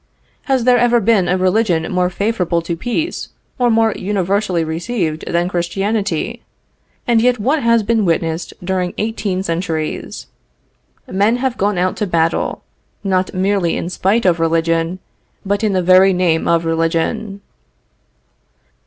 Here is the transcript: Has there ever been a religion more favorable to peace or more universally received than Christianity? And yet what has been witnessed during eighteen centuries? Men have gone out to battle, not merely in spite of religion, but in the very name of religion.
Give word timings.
Has 0.45 0.63
there 0.63 0.79
ever 0.79 0.99
been 0.99 1.27
a 1.27 1.37
religion 1.37 1.91
more 1.91 2.09
favorable 2.09 2.63
to 2.63 2.75
peace 2.75 3.29
or 3.59 3.69
more 3.69 3.91
universally 3.91 4.63
received 4.63 5.23
than 5.31 5.47
Christianity? 5.47 6.41
And 7.07 7.21
yet 7.21 7.37
what 7.37 7.61
has 7.61 7.83
been 7.83 8.03
witnessed 8.03 8.51
during 8.63 8.95
eighteen 8.97 9.43
centuries? 9.43 10.25
Men 11.05 11.35
have 11.35 11.55
gone 11.55 11.77
out 11.77 11.97
to 11.97 12.07
battle, 12.07 12.63
not 13.03 13.35
merely 13.35 13.77
in 13.77 13.91
spite 13.91 14.25
of 14.25 14.39
religion, 14.39 14.97
but 15.45 15.63
in 15.63 15.73
the 15.73 15.83
very 15.83 16.13
name 16.13 16.47
of 16.47 16.65
religion. 16.65 17.41